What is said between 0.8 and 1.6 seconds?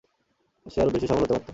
আরো বেশি সফল হতে পারত।